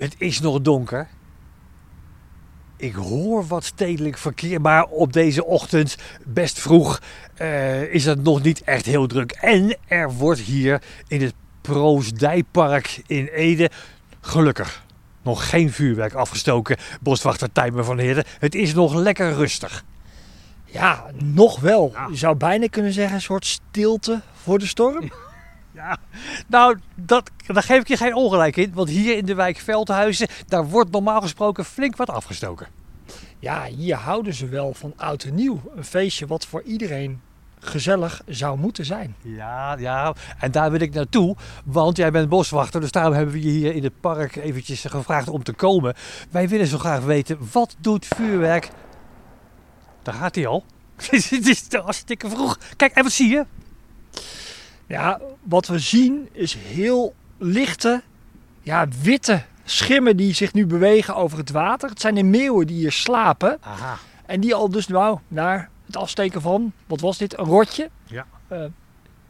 [0.00, 1.08] Het is nog donker.
[2.76, 7.00] Ik hoor wat stedelijk verkeer, maar op deze ochtend, best vroeg,
[7.34, 9.32] eh, is het nog niet echt heel druk.
[9.32, 13.70] En er wordt hier in het Proosdijpark in Ede
[14.20, 14.84] gelukkig
[15.22, 16.76] nog geen vuurwerk afgestoken.
[17.00, 18.24] Boswachter Tijmen van Heerden.
[18.38, 19.84] Het is nog lekker rustig.
[20.64, 21.94] Ja, nog wel.
[22.10, 25.10] Je zou bijna kunnen zeggen een soort stilte voor de storm.
[25.80, 25.98] Ja,
[26.46, 28.72] nou, dat, daar geef ik je geen ongelijk in.
[28.74, 32.66] Want hier in de wijk Veldhuizen, daar wordt normaal gesproken flink wat afgestoken.
[33.38, 35.60] Ja, hier houden ze wel van oud en nieuw.
[35.76, 37.20] Een feestje wat voor iedereen
[37.60, 39.14] gezellig zou moeten zijn.
[39.22, 43.42] Ja, ja, en daar wil ik naartoe, want jij bent boswachter, dus daarom hebben we
[43.42, 45.94] je hier in het park eventjes gevraagd om te komen.
[46.30, 48.68] Wij willen zo graag weten, wat doet vuurwerk?
[50.02, 50.64] Daar gaat hij al.
[51.10, 52.58] Het is hartstikke vroeg.
[52.76, 53.44] Kijk, en wat zie je?
[54.90, 58.02] Ja, wat we zien is heel lichte,
[58.60, 61.88] ja, witte schimmen die zich nu bewegen over het water.
[61.88, 63.58] Het zijn de meeuwen die hier slapen.
[63.60, 63.98] Aha.
[64.26, 68.26] En die al dus nou naar het afsteken van, wat was dit, een rotje, Ja.
[68.48, 68.64] eh,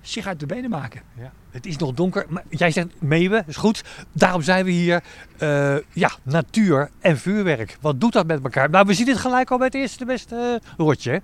[0.00, 1.02] zich uit de benen maken.
[1.18, 2.26] Ja, het is nog donker.
[2.28, 3.84] Maar jij zegt meeuwen, is goed.
[4.12, 5.02] Daarom zijn we hier.
[5.38, 7.78] eh, ja, natuur en vuurwerk.
[7.80, 8.70] Wat doet dat met elkaar?
[8.70, 11.22] Nou, we zien het gelijk al bij het eerste beste eh, rotje.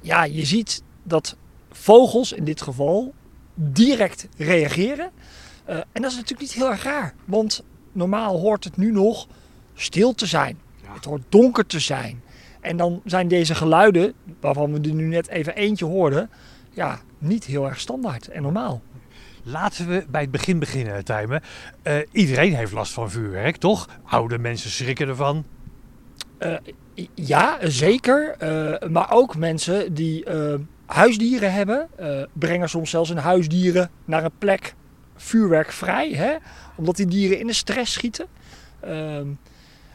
[0.00, 1.36] Ja, je ziet dat
[1.72, 3.14] vogels in dit geval
[3.56, 5.10] direct reageren.
[5.64, 9.26] Eh, en dat is natuurlijk niet heel erg raar, want normaal hoort het nu nog
[9.74, 10.58] stil te zijn.
[10.84, 12.22] Het hoort donker te zijn.
[12.60, 16.30] En dan zijn deze geluiden, waarvan we er nu net even eentje hoorden,
[16.70, 18.82] ja, niet heel erg standaard en normaal.
[19.42, 21.42] Laten we bij het begin beginnen, Tijmen.
[21.82, 23.88] Eh, iedereen heeft last van vuurwerk, toch?
[24.04, 25.44] Oude mensen schrikken ervan.
[27.14, 28.34] Ja, zeker.
[28.38, 30.54] Eh, maar ook mensen die eh,
[30.86, 34.74] huisdieren hebben, eh, brengen soms zelfs hun huisdieren naar een plek
[35.16, 36.36] vuurwerkvrij, hè?
[36.76, 38.26] omdat die dieren in de stress schieten.
[38.80, 39.28] Ehm,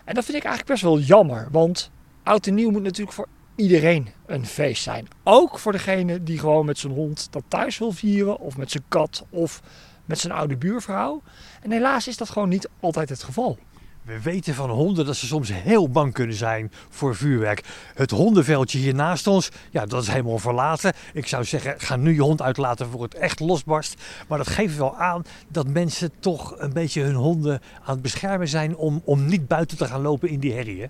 [0.03, 1.91] en dat vind ik eigenlijk best wel jammer, want
[2.23, 5.07] oud en nieuw moet natuurlijk voor iedereen een feest zijn.
[5.23, 8.83] Ook voor degene die gewoon met zijn hond dat thuis wil vieren, of met zijn
[8.87, 9.61] kat, of
[10.05, 11.21] met zijn oude buurvrouw.
[11.61, 13.57] En helaas is dat gewoon niet altijd het geval.
[14.03, 17.63] We weten van honden dat ze soms heel bang kunnen zijn voor vuurwerk.
[17.93, 20.93] Het hondenveldje hier naast ons, ja, dat is helemaal verlaten.
[21.13, 24.01] Ik zou zeggen, ga nu je hond uitlaten voor het echt losbarst.
[24.27, 28.47] Maar dat geeft wel aan dat mensen toch een beetje hun honden aan het beschermen
[28.47, 30.81] zijn om, om niet buiten te gaan lopen in die herrie.
[30.81, 30.87] Hè?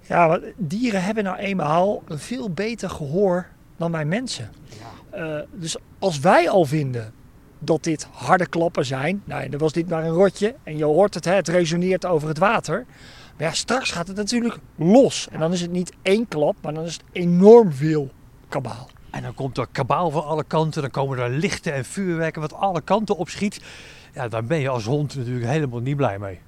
[0.00, 4.50] Ja, want dieren hebben nou eenmaal een veel beter gehoor dan wij mensen.
[5.10, 7.12] Eh, dus als wij al vinden
[7.58, 11.14] dat dit harde klappen zijn, nou, dan was dit maar een rotje en je hoort
[11.14, 12.86] het, hè, het resoneert over het water.
[13.36, 15.28] Maar ja, straks gaat het natuurlijk los.
[15.30, 18.10] En dan is het niet één klap, maar dan is het enorm veel
[18.48, 18.88] kabaal.
[19.10, 22.54] En dan komt er kabaal van alle kanten, dan komen er lichten en vuurwerken wat
[22.54, 23.60] alle kanten opschiet.
[24.14, 26.38] Ja, daar ben je als hond natuurlijk helemaal niet blij mee.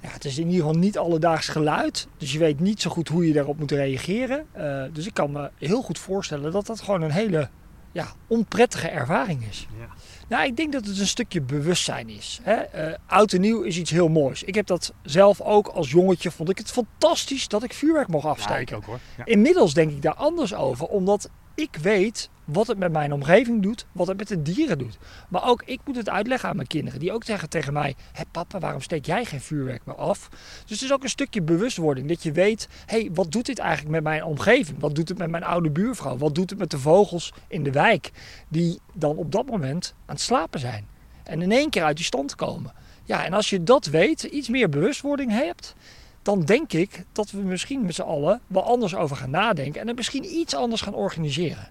[0.00, 2.08] Ja, het is in ieder geval niet alledaags geluid.
[2.16, 4.46] Dus je weet niet zo goed hoe je daarop moet reageren.
[4.52, 7.48] Eh, dus ik kan me heel goed voorstellen dat dat gewoon een hele
[7.92, 9.66] ja, onprettige ervaring is.
[9.78, 9.88] Ja.
[10.28, 12.40] Nou, ik denk dat het een stukje bewustzijn is.
[12.42, 12.54] Hè?
[12.54, 14.42] Eh, oud en nieuw is iets heel moois.
[14.42, 18.26] Ik heb dat zelf ook als jongetje, vond ik het fantastisch dat ik vuurwerk mocht
[18.26, 18.76] afsteken.
[18.76, 18.98] ook hoor.
[19.16, 19.24] Ja.
[19.24, 23.86] Inmiddels denk ik daar anders over, omdat ik weet wat het met mijn omgeving doet,
[23.92, 24.98] wat het met de dieren doet.
[25.28, 28.22] Maar ook ik moet het uitleggen aan mijn kinderen, die ook zeggen tegen mij: Hé
[28.30, 30.28] papa, waarom steek jij geen vuurwerk meer af?
[30.30, 33.58] Dus het is ook een stukje bewustwording, dat je weet: hé, hey, wat doet dit
[33.58, 34.80] eigenlijk met mijn omgeving?
[34.80, 36.16] Wat doet het met mijn oude buurvrouw?
[36.16, 38.10] Wat doet het met de vogels in de wijk,
[38.48, 40.86] die dan op dat moment aan het slapen zijn?
[41.24, 42.72] En in één keer uit die stand komen.
[43.04, 45.74] Ja, en als je dat weet, iets meer bewustwording hebt,
[46.22, 49.86] dan denk ik dat we misschien met z'n allen wel anders over gaan nadenken en
[49.86, 51.68] het misschien iets anders gaan organiseren.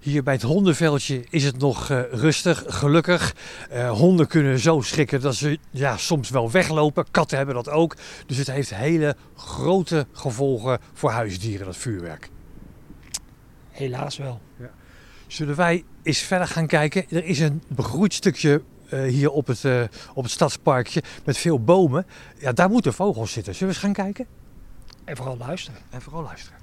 [0.00, 3.34] Hier bij het hondenveldje is het nog eh, rustig, gelukkig.
[3.70, 7.06] Eh, honden kunnen zo schrikken dat ze ja, soms wel weglopen.
[7.10, 7.96] Katten hebben dat ook.
[8.26, 12.30] Dus het heeft hele grote gevolgen voor huisdieren, dat vuurwerk.
[13.70, 14.40] Helaas wel.
[15.26, 17.04] Zullen wij eens verder gaan kijken?
[17.10, 19.64] Er is een begroeid stukje eh, hier op het,
[20.14, 22.06] op het stadsparkje met veel bomen.
[22.38, 23.54] Ja, daar moeten vogels zitten.
[23.54, 24.26] Zullen we eens gaan kijken?
[25.04, 25.80] En vooral luisteren.
[25.90, 26.58] En vooral luisteren.